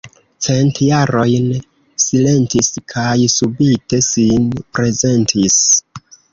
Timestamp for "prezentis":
4.59-5.63